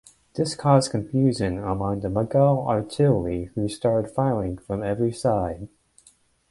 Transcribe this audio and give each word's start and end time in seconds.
This 0.33 0.55
caused 0.55 0.89
confusion 0.89 1.59
among 1.59 1.99
the 1.99 2.07
Mughal 2.07 2.65
artillery 2.67 3.51
who 3.53 3.67
started 3.69 4.09
firing 4.09 4.57
from 4.57 4.81
every 4.81 5.11
side. 5.11 5.67